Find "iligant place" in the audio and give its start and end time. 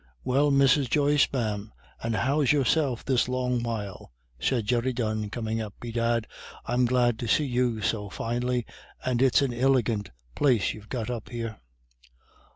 9.53-10.73